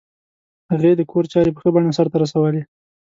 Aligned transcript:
هغې 0.71 0.91
د 0.95 1.01
کور 1.11 1.23
چارې 1.33 1.51
په 1.53 1.59
ښه 1.61 1.69
بڼه 1.73 1.91
سرته 1.97 2.17
رسولې 2.23 2.61